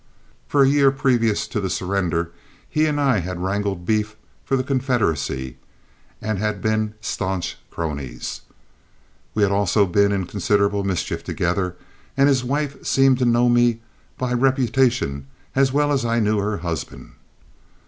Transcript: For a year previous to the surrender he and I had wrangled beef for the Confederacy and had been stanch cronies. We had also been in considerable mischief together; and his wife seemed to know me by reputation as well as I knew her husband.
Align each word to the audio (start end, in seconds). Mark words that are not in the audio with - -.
For 0.47 0.63
a 0.63 0.67
year 0.67 0.89
previous 0.89 1.45
to 1.47 1.59
the 1.61 1.69
surrender 1.69 2.31
he 2.67 2.87
and 2.87 2.99
I 2.99 3.19
had 3.19 3.39
wrangled 3.39 3.85
beef 3.85 4.15
for 4.43 4.55
the 4.57 4.63
Confederacy 4.63 5.57
and 6.19 6.39
had 6.39 6.59
been 6.59 6.95
stanch 7.01 7.55
cronies. 7.69 8.41
We 9.35 9.43
had 9.43 9.51
also 9.51 9.85
been 9.85 10.11
in 10.11 10.25
considerable 10.25 10.83
mischief 10.83 11.23
together; 11.23 11.75
and 12.17 12.27
his 12.27 12.43
wife 12.43 12.83
seemed 12.83 13.19
to 13.19 13.25
know 13.25 13.47
me 13.47 13.79
by 14.17 14.33
reputation 14.33 15.27
as 15.55 15.71
well 15.71 15.91
as 15.91 16.03
I 16.03 16.19
knew 16.19 16.39
her 16.39 16.57
husband. 16.57 17.11